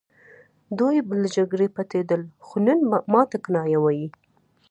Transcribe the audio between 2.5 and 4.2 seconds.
نن ماته کنایه وايي